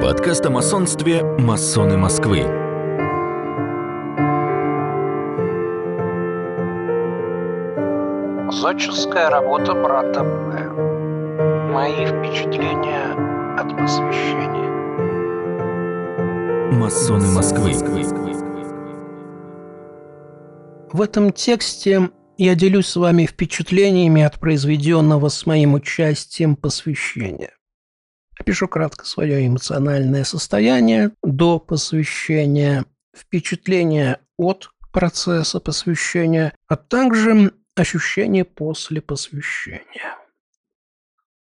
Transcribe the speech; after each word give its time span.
Подкаст 0.00 0.46
о 0.46 0.50
масонстве 0.50 1.22
«Масоны 1.22 1.98
Москвы». 1.98 2.38
Зодческая 8.50 9.28
работа 9.28 9.74
брата 9.74 10.22
Б. 10.24 10.70
Мои 11.74 12.06
впечатления 12.06 13.12
от 13.60 13.76
посвящения. 13.76 14.70
«Масоны 16.72 17.28
Москвы». 17.28 17.74
В 20.90 21.02
этом 21.02 21.30
тексте 21.30 22.08
я 22.38 22.54
делюсь 22.54 22.86
с 22.86 22.96
вами 22.96 23.26
впечатлениями 23.26 24.22
от 24.22 24.40
произведенного 24.40 25.28
с 25.28 25.44
моим 25.44 25.74
участием 25.74 26.56
посвящения. 26.56 27.50
Опишу 28.50 28.66
кратко 28.66 29.06
свое 29.06 29.46
эмоциональное 29.46 30.24
состояние 30.24 31.12
до 31.22 31.60
посвящения, 31.60 32.84
впечатления 33.16 34.18
от 34.36 34.70
процесса 34.90 35.60
посвящения, 35.60 36.52
а 36.66 36.74
также 36.74 37.52
ощущения 37.76 38.44
после 38.44 39.00
посвящения. 39.00 40.16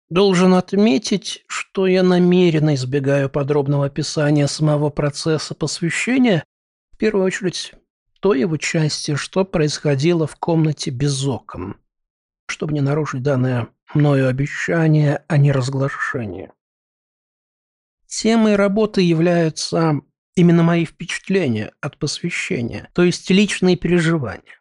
Должен 0.09 0.53
отметить, 0.55 1.45
что 1.47 1.87
я 1.87 2.03
намеренно 2.03 2.75
избегаю 2.75 3.29
подробного 3.29 3.85
описания 3.85 4.49
самого 4.49 4.89
процесса 4.89 5.55
посвящения, 5.55 6.43
в 6.91 6.97
первую 6.97 7.23
очередь 7.23 7.75
той 8.19 8.41
его 8.41 8.57
части, 8.57 9.15
что 9.15 9.45
происходило 9.45 10.27
в 10.27 10.35
комнате 10.35 10.91
без 10.91 11.25
окон, 11.25 11.77
чтобы 12.47 12.73
не 12.73 12.81
нарушить 12.81 13.23
данное 13.23 13.69
мною 13.93 14.27
обещание 14.27 15.23
о 15.29 15.37
неразглашении. 15.37 16.51
Темой 18.09 18.55
работы 18.55 19.01
являются 19.01 20.01
именно 20.33 20.63
мои 20.63 20.83
впечатления 20.83 21.71
от 21.79 21.99
посвящения, 21.99 22.89
то 22.93 23.03
есть 23.03 23.29
личные 23.29 23.75
переживания, 23.75 24.59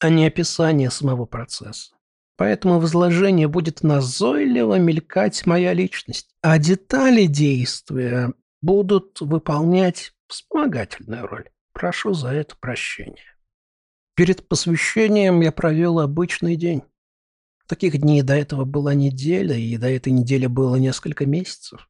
а 0.00 0.08
не 0.08 0.26
описание 0.26 0.90
самого 0.90 1.24
процесса. 1.24 1.94
Поэтому 2.36 2.80
в 2.80 2.86
изложении 2.86 3.46
будет 3.46 3.84
назойливо 3.84 4.80
мелькать 4.80 5.46
моя 5.46 5.72
личность, 5.74 6.34
а 6.42 6.58
детали 6.58 7.26
действия 7.26 8.32
будут 8.62 9.20
выполнять 9.20 10.12
вспомогательную 10.26 11.28
роль. 11.28 11.50
Прошу 11.72 12.14
за 12.14 12.30
это 12.30 12.56
прощения. 12.56 13.36
Перед 14.16 14.48
посвящением 14.48 15.40
я 15.40 15.52
провел 15.52 16.00
обычный 16.00 16.56
день. 16.56 16.82
Таких 17.68 17.96
дней 17.98 18.22
до 18.22 18.34
этого 18.34 18.64
была 18.64 18.92
неделя, 18.92 19.54
и 19.54 19.76
до 19.76 19.88
этой 19.88 20.12
недели 20.12 20.46
было 20.46 20.74
несколько 20.76 21.26
месяцев. 21.26 21.88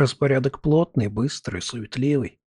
Распорядок 0.00 0.62
плотный, 0.62 1.08
быстрый, 1.08 1.60
суетливый. 1.60 2.40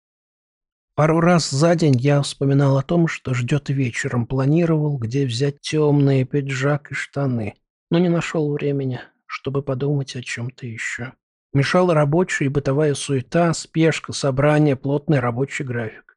Пару 0.94 1.20
раз 1.20 1.50
за 1.50 1.76
день 1.76 1.94
я 1.98 2.22
вспоминал 2.22 2.78
о 2.78 2.82
том, 2.82 3.06
что 3.08 3.34
ждет 3.34 3.68
вечером, 3.68 4.26
планировал, 4.26 4.96
где 4.96 5.26
взять 5.26 5.60
темные 5.60 6.24
пиджак 6.24 6.92
и 6.92 6.94
штаны, 6.94 7.56
но 7.90 7.98
не 7.98 8.08
нашел 8.08 8.50
времени, 8.50 9.00
чтобы 9.26 9.62
подумать 9.62 10.16
о 10.16 10.22
чем-то 10.22 10.66
еще. 10.66 11.12
Мешала 11.52 11.92
рабочая 11.92 12.46
и 12.46 12.48
бытовая 12.48 12.94
суета, 12.94 13.52
спешка, 13.52 14.14
собрание, 14.14 14.74
плотный 14.74 15.20
рабочий 15.20 15.64
график. 15.64 16.16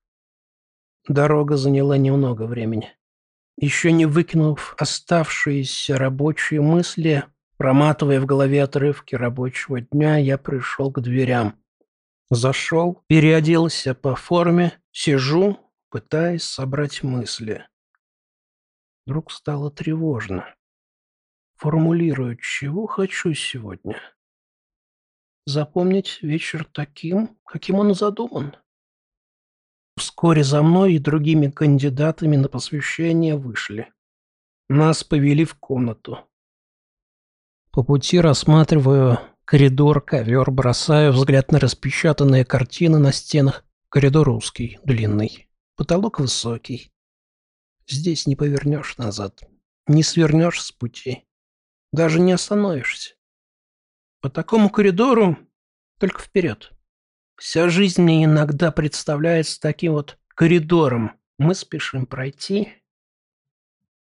Дорога 1.05 1.57
заняла 1.57 1.97
немного 1.97 2.43
времени. 2.43 2.93
Еще 3.57 3.91
не 3.91 4.05
выкинув 4.05 4.73
оставшиеся 4.77 5.97
рабочие 5.97 6.61
мысли, 6.61 7.25
Проматывая 7.57 8.19
в 8.19 8.25
голове 8.25 8.63
отрывки 8.63 9.15
рабочего 9.15 9.79
дня, 9.79 10.17
я 10.17 10.37
пришел 10.37 10.91
к 10.91 10.99
дверям. 11.01 11.61
Зашел, 12.29 13.03
переоделся 13.07 13.95
по 13.95 14.15
форме, 14.15 14.81
сижу, 14.91 15.57
пытаясь 15.89 16.43
собрать 16.43 17.03
мысли. 17.03 17.65
Вдруг 19.05 19.31
стало 19.31 19.71
тревожно. 19.71 20.53
Формулирую, 21.55 22.37
чего 22.37 22.87
хочу 22.87 23.33
сегодня. 23.33 24.01
Запомнить 25.45 26.21
вечер 26.21 26.65
таким, 26.65 27.37
каким 27.45 27.75
он 27.75 27.93
задуман. 27.93 28.55
Вскоре 29.95 30.43
за 30.43 30.61
мной 30.61 30.95
и 30.95 30.99
другими 30.99 31.49
кандидатами 31.49 32.35
на 32.35 32.49
посвящение 32.49 33.37
вышли. 33.37 33.93
Нас 34.67 35.03
повели 35.05 35.45
в 35.45 35.55
комнату. 35.55 36.27
По 37.75 37.83
пути 37.83 38.21
рассматриваю 38.21 39.19
коридор, 39.43 39.99
ковер, 39.99 40.49
бросаю 40.49 41.11
взгляд 41.11 41.51
на 41.51 41.59
распечатанные 41.59 42.45
картины 42.45 42.99
на 42.99 43.11
стенах. 43.11 43.65
Коридор 43.89 44.29
узкий, 44.29 44.79
длинный. 44.85 45.49
Потолок 45.75 46.21
высокий. 46.21 46.93
Здесь 47.85 48.27
не 48.27 48.37
повернешь 48.37 48.97
назад. 48.97 49.41
Не 49.87 50.03
свернешь 50.03 50.61
с 50.61 50.71
пути. 50.71 51.25
Даже 51.91 52.21
не 52.21 52.31
остановишься. 52.31 53.15
По 54.21 54.29
такому 54.29 54.69
коридору 54.69 55.37
только 55.99 56.21
вперед. 56.21 56.71
Вся 57.35 57.67
жизнь 57.67 58.01
мне 58.01 58.23
иногда 58.23 58.71
представляется 58.71 59.59
таким 59.59 59.91
вот 59.91 60.17
коридором. 60.29 61.19
Мы 61.37 61.53
спешим 61.53 62.05
пройти. 62.05 62.71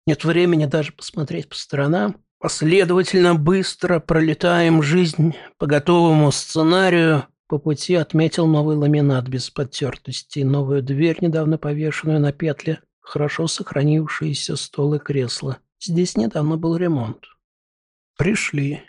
Нет 0.05 0.23
времени 0.23 0.67
даже 0.67 0.91
посмотреть 0.91 1.49
по 1.49 1.55
сторонам. 1.55 2.23
Последовательно 2.39 3.35
быстро 3.35 3.99
пролетаем 3.99 4.83
жизнь 4.83 5.35
по 5.57 5.67
готовому 5.67 6.31
сценарию. 6.31 7.25
По 7.47 7.59
пути 7.59 7.95
отметил 7.95 8.47
новый 8.47 8.75
ламинат 8.75 9.27
без 9.27 9.49
подтертостей, 9.49 10.43
новую 10.43 10.83
дверь, 10.83 11.17
недавно 11.21 11.57
повешенную 11.57 12.19
на 12.19 12.31
петле, 12.31 12.81
хорошо 13.01 13.47
сохранившиеся 13.47 14.55
стол 14.55 14.95
и 14.95 14.99
кресло. 14.99 15.59
Здесь 15.79 16.17
недавно 16.17 16.57
был 16.57 16.75
ремонт. 16.75 17.25
Пришли. 18.17 18.81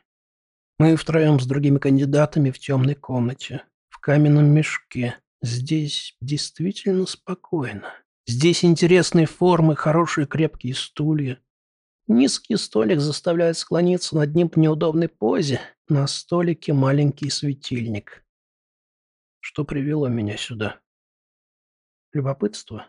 Мы 0.78 0.96
втроем 0.96 1.40
с 1.40 1.46
другими 1.46 1.78
кандидатами 1.78 2.50
в 2.50 2.58
темной 2.58 2.94
комнате, 2.94 3.62
в 3.88 3.98
каменном 3.98 4.46
мешке. 4.46 5.16
Здесь 5.42 6.16
действительно 6.20 7.06
спокойно. 7.06 7.92
Здесь 8.26 8.64
интересные 8.64 9.26
формы, 9.26 9.76
хорошие 9.76 10.26
крепкие 10.26 10.74
стулья. 10.74 11.38
Низкий 12.08 12.56
столик 12.56 13.00
заставляет 13.00 13.58
склониться 13.58 14.14
над 14.16 14.34
ним 14.34 14.48
в 14.48 14.56
неудобной 14.56 15.08
позе. 15.08 15.60
На 15.88 16.06
столике 16.06 16.72
маленький 16.72 17.30
светильник. 17.30 18.24
Что 19.40 19.64
привело 19.64 20.06
меня 20.08 20.36
сюда? 20.36 20.80
Любопытство? 22.12 22.86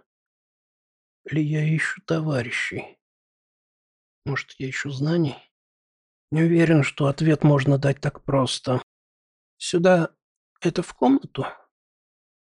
Или 1.26 1.42
я 1.42 1.76
ищу 1.76 2.02
товарищей? 2.06 3.00
Может, 4.26 4.52
я 4.60 4.70
ищу 4.70 4.92
знаний? 4.92 5.36
Не 6.32 6.44
уверен, 6.44 6.84
что 6.84 7.08
ответ 7.08 7.44
можно 7.44 7.80
дать 7.80 8.00
так 8.00 8.24
просто. 8.24 8.82
Сюда— 9.58 10.12
это 10.62 10.84
в 10.84 10.94
комнату? 10.94 11.46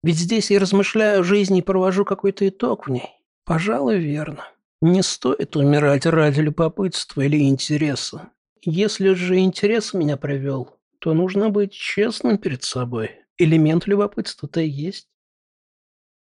Ведь 0.02 0.16
здесь 0.16 0.50
я 0.50 0.60
размышляю 0.60 1.20
о 1.20 1.24
жизни 1.24 1.58
и 1.58 1.62
провожу 1.62 2.04
какой-то 2.04 2.48
итог 2.48 2.86
в 2.86 2.90
ней. 2.90 3.08
Пожалуй, 3.44 3.98
верно. 3.98 4.46
Не 4.82 5.02
стоит 5.02 5.56
умирать 5.56 6.06
ради 6.06 6.40
любопытства 6.40 7.20
или 7.20 7.46
интереса. 7.46 8.30
Если 8.62 9.12
же 9.12 9.38
интерес 9.38 9.92
меня 9.92 10.16
привел, 10.16 10.80
то 11.00 11.12
нужно 11.12 11.50
быть 11.50 11.72
честным 11.72 12.38
перед 12.38 12.62
собой. 12.62 13.10
Элемент 13.36 13.86
любопытства-то 13.86 14.60
есть. 14.60 15.10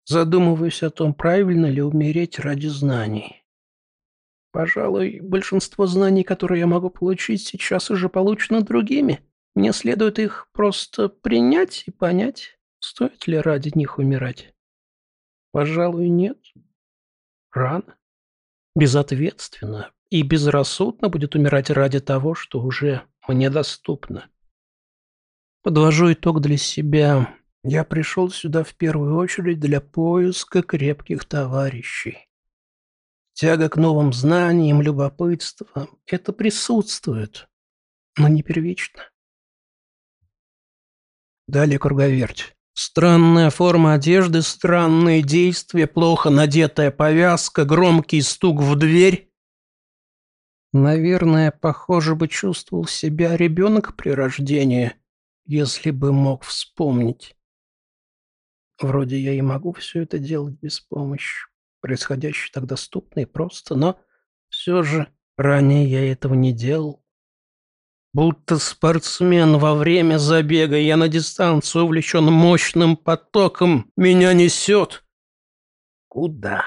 Задумываюсь 0.04 0.82
о 0.82 0.90
том, 0.90 1.14
правильно 1.14 1.64
ли 1.64 1.80
умереть 1.80 2.38
ради 2.38 2.66
знаний. 2.66 3.42
Пожалуй, 4.50 5.20
большинство 5.20 5.86
знаний, 5.86 6.22
которые 6.22 6.60
я 6.60 6.66
могу 6.66 6.90
получить, 6.90 7.46
сейчас 7.46 7.90
уже 7.90 8.10
получено 8.10 8.60
другими. 8.60 9.20
Мне 9.54 9.72
следует 9.72 10.18
их 10.18 10.50
просто 10.52 11.08
принять 11.08 11.84
и 11.86 11.90
понять, 11.90 12.58
стоит 12.80 13.26
ли 13.26 13.38
ради 13.38 13.72
них 13.74 13.96
умирать. 13.96 14.54
Пожалуй, 15.52 16.10
нет. 16.10 16.38
Рано 17.50 17.96
безответственно 18.74 19.92
и 20.10 20.22
безрассудно 20.22 21.08
будет 21.08 21.34
умирать 21.34 21.70
ради 21.70 22.00
того, 22.00 22.34
что 22.34 22.60
уже 22.60 23.02
мне 23.28 23.50
доступно. 23.50 24.28
Подвожу 25.62 26.12
итог 26.12 26.40
для 26.40 26.56
себя. 26.56 27.36
Я 27.62 27.84
пришел 27.84 28.30
сюда 28.30 28.64
в 28.64 28.74
первую 28.74 29.16
очередь 29.16 29.60
для 29.60 29.80
поиска 29.80 30.62
крепких 30.62 31.24
товарищей. 31.24 32.28
Тяга 33.34 33.68
к 33.68 33.76
новым 33.76 34.12
знаниям, 34.12 34.82
любопытство– 34.82 35.88
это 36.06 36.32
присутствует, 36.32 37.48
но 38.18 38.28
не 38.28 38.42
первично. 38.42 39.08
Далее 41.46 41.78
круговерть. 41.78 42.54
Странная 42.74 43.50
форма 43.50 43.94
одежды, 43.94 44.40
странные 44.42 45.22
действия, 45.22 45.86
плохо 45.86 46.30
надетая 46.30 46.90
повязка, 46.90 47.64
громкий 47.64 48.22
стук 48.22 48.60
в 48.60 48.76
дверь. 48.76 49.30
Наверное, 50.72 51.50
похоже 51.50 52.14
бы 52.14 52.28
чувствовал 52.28 52.86
себя 52.86 53.36
ребенок 53.36 53.94
при 53.96 54.10
рождении. 54.10 54.94
если 55.44 55.90
бы 55.90 56.12
мог 56.12 56.44
вспомнить. 56.44 57.36
Вроде 58.80 59.18
я 59.18 59.32
и 59.34 59.40
могу 59.40 59.72
все 59.72 60.02
это 60.02 60.18
делать 60.18 60.54
без 60.60 60.80
помощи. 60.80 61.48
Происходящее 61.80 62.52
так 62.52 62.66
доступно 62.66 63.20
и 63.20 63.24
просто, 63.24 63.74
но 63.74 64.00
все 64.48 64.84
же 64.84 65.08
ранее 65.36 65.84
я 65.84 66.12
этого 66.12 66.34
не 66.34 66.52
делал. 66.52 67.01
Будто 68.14 68.58
спортсмен 68.58 69.56
во 69.56 69.74
время 69.74 70.18
забега, 70.18 70.76
я 70.76 70.98
на 70.98 71.08
дистанцию 71.08 71.84
увлечен 71.84 72.24
мощным 72.24 72.94
потоком, 72.94 73.90
меня 73.96 74.34
несет. 74.34 75.02
Куда? 76.08 76.62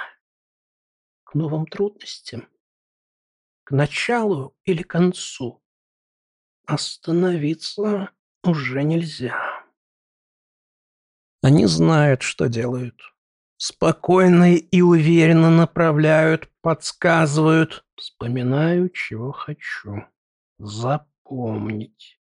К 1.24 1.36
новым 1.36 1.68
трудностям? 1.68 2.48
К 3.64 3.72
началу 3.72 4.58
или 4.64 4.82
концу? 4.82 5.62
Остановиться 6.66 8.10
уже 8.44 8.84
нельзя. 8.84 9.64
Они 11.44 11.68
знают, 11.68 12.24
что 12.24 12.48
делают. 12.48 13.00
Спокойно 13.58 14.56
и 14.56 14.82
уверенно 14.82 15.52
направляют, 15.52 16.50
подсказывают. 16.62 17.86
Вспоминаю, 17.96 18.90
чего 18.90 19.32
хочу. 19.32 20.06
Запомнить. 21.26 22.20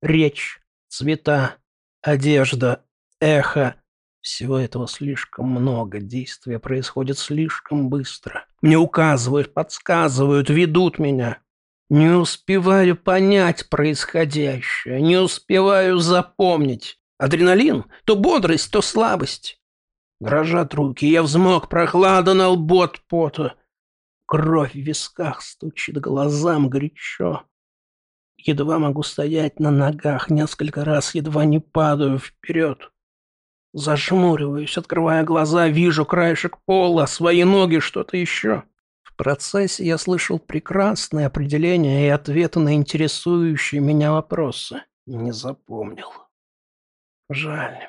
Речь, 0.00 0.60
цвета, 0.88 1.56
одежда, 2.00 2.84
эхо. 3.20 3.76
Всего 4.20 4.58
этого 4.58 4.88
слишком 4.88 5.50
много, 5.50 6.00
действия 6.00 6.58
происходят 6.58 7.18
слишком 7.18 7.88
быстро. 7.88 8.46
Мне 8.62 8.76
указывают, 8.78 9.52
подсказывают, 9.54 10.48
ведут 10.50 10.98
меня. 10.98 11.38
Не 11.90 12.08
успеваю 12.08 12.96
понять 12.96 13.68
происходящее, 13.68 15.00
не 15.00 15.16
успеваю 15.18 15.98
запомнить. 15.98 17.00
Адреналин– 17.18 17.84
то 18.04 18.16
бодрость, 18.16 18.70
то 18.70 18.80
слабость. 18.82 19.60
Дрожат 20.20 20.74
руки, 20.74 21.06
я 21.06 21.22
взмок, 21.22 21.68
прохлада 21.68 22.34
на 22.34 22.48
лбу 22.48 22.80
от 22.82 23.00
пота. 23.08 23.56
Кровь 24.26 24.72
в 24.72 24.78
висках 24.78 25.42
стучит 25.42 25.98
глазам 25.98 26.68
горячо. 26.68 27.47
Едва 28.38 28.78
могу 28.78 29.02
стоять 29.02 29.58
на 29.58 29.70
ногах, 29.70 30.30
несколько 30.30 30.84
раз 30.84 31.14
едва 31.14 31.44
не 31.44 31.58
падаю 31.58 32.18
вперед. 32.18 32.92
Зажмуриваюсь, 33.74 34.78
открывая 34.78 35.24
глаза, 35.24 35.68
вижу 35.68 36.06
краешек 36.06 36.58
пола, 36.64 37.06
свои 37.06 37.44
ноги, 37.44 37.80
что-то 37.80 38.16
еще. 38.16 38.62
В 39.02 39.14
процессе 39.16 39.84
я 39.84 39.98
слышал 39.98 40.38
прекрасные 40.38 41.26
определения 41.26 42.06
и 42.06 42.10
ответы 42.10 42.60
на 42.60 42.74
интересующие 42.74 43.80
меня 43.80 44.12
вопросы. 44.12 44.82
Не 45.06 45.32
запомнил. 45.32 46.10
Жаль. 47.28 47.88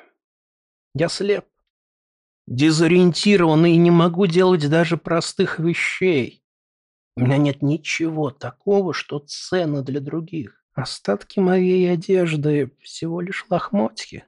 Я 0.94 1.08
слеп. 1.08 1.46
Дезориентированный 2.46 3.72
и 3.72 3.76
не 3.76 3.92
могу 3.92 4.26
делать 4.26 4.68
даже 4.68 4.96
простых 4.96 5.60
вещей. 5.60 6.42
У 7.20 7.24
меня 7.24 7.36
нет 7.36 7.60
ничего 7.60 8.30
такого, 8.30 8.94
что 8.94 9.18
ценно 9.18 9.82
для 9.82 10.00
других. 10.00 10.64
Остатки 10.72 11.38
моей 11.38 11.92
одежды 11.92 12.72
всего 12.80 13.20
лишь 13.20 13.44
лохмотьки. 13.50 14.24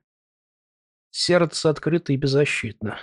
Сердце 1.10 1.70
открыто 1.70 2.12
и 2.12 2.18
беззащитно. 2.18 2.98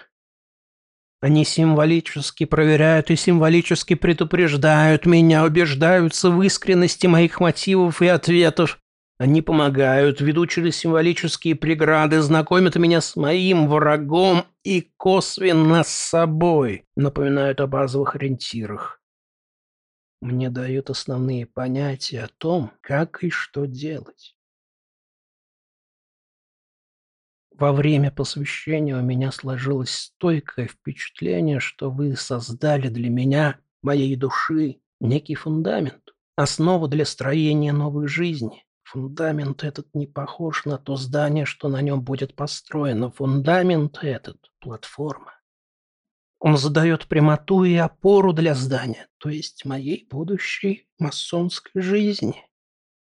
Они 1.22 1.44
символически 1.44 2.46
проверяют 2.46 3.10
и 3.10 3.16
символически 3.16 3.96
предупреждают 3.96 5.08
меня, 5.08 5.44
убеждаются 5.44 6.30
в 6.30 6.40
искренности 6.44 7.08
моих 7.08 7.40
мотивов 7.40 8.04
и 8.04 8.08
ответов. 8.08 8.78
Они 9.18 9.42
помогают, 9.42 10.22
ведут 10.22 10.52
через 10.52 10.78
символические 10.78 11.56
преграды, 11.56 12.22
знакомят 12.22 12.76
меня 12.76 13.02
с 13.02 13.16
моим 13.16 13.68
врагом 13.68 14.46
и 14.64 14.92
косвенно 14.98 15.84
с 15.84 15.90
собой, 15.90 16.86
напоминают 16.96 17.60
о 17.60 17.66
базовых 17.66 18.16
ориентирах. 18.16 18.99
Мне 20.22 20.50
дают 20.50 20.90
основные 20.90 21.46
понятия 21.46 22.24
о 22.24 22.28
том, 22.28 22.72
как 22.82 23.24
и 23.24 23.30
что 23.30 23.66
делать. 23.66 24.36
Во 27.52 27.74
время 27.74 28.12
посвящения 28.12 28.98
у 28.98 29.02
меня 29.02 29.32
сложилось 29.32 29.92
стойкое 29.92 30.68
впечатление, 30.68 31.60
что 31.60 31.90
вы 31.90 32.16
создали 32.16 32.90
для 32.90 33.10
меня, 33.10 33.60
моей 33.82 34.16
души, 34.16 34.82
некий 35.00 35.36
фундамент, 35.36 36.14
основу 36.36 36.88
для 36.88 37.06
строения 37.06 37.74
новой 37.74 38.08
жизни. 38.08 38.66
Фундамент 38.84 39.64
этот 39.64 39.94
не 39.94 40.08
похож 40.08 40.66
на 40.66 40.78
то 40.78 40.96
здание, 40.96 41.46
что 41.46 41.70
на 41.70 41.82
нем 41.82 42.02
будет 42.02 42.36
построено. 42.36 43.12
Фундамент 43.12 44.00
этот– 44.02 44.52
платформа. 44.60 45.39
Он 46.40 46.58
задает 46.58 47.08
прямоту 47.08 47.66
и 47.66 47.76
опору 47.76 48.32
для 48.32 48.56
здания, 48.56 49.08
то 49.18 49.30
есть 49.30 49.66
моей 49.66 50.08
будущей 50.10 50.88
масонской 50.98 51.82
жизни. 51.82 52.46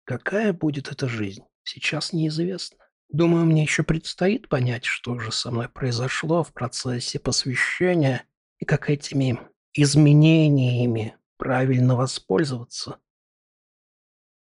Какая 0.04 0.52
будет 0.52 0.90
эта 0.90 1.08
жизнь, 1.08 1.44
сейчас 1.62 2.12
неизвестно. 2.12 2.78
Думаю, 3.08 3.44
мне 3.44 3.62
еще 3.62 3.84
предстоит 3.84 4.48
понять, 4.48 4.84
что 4.84 5.18
же 5.18 5.30
со 5.30 5.52
мной 5.52 5.68
произошло 5.68 6.42
в 6.42 6.52
процессе 6.52 7.20
посвящения 7.20 8.24
и 8.58 8.64
как 8.64 8.90
этими 8.90 9.38
изменениями 9.74 11.16
правильно 11.36 11.94
воспользоваться. 11.94 12.98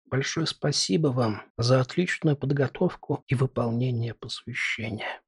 Большое 0.05 0.47
спасибо 0.47 1.09
вам 1.09 1.43
за 1.57 1.81
отличную 1.81 2.37
подготовку 2.37 3.25
и 3.27 3.35
выполнение 3.35 4.15
посвящения. 4.15 5.21